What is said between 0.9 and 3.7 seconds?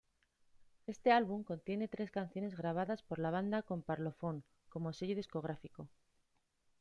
álbum contiene tres canciones grabadas por la banda